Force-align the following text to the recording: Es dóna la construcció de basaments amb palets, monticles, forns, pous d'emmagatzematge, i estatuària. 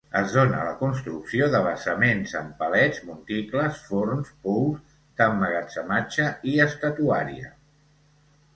Es 0.19 0.31
dóna 0.35 0.59
la 0.67 0.71
construcció 0.77 1.49
de 1.55 1.59
basaments 1.67 2.33
amb 2.39 2.55
palets, 2.61 3.03
monticles, 3.11 3.77
forns, 3.91 4.33
pous 4.47 4.97
d'emmagatzematge, 5.21 6.33
i 6.55 6.59
estatuària. 6.69 7.55